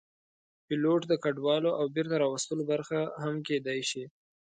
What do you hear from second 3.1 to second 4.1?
هم کېدی شي.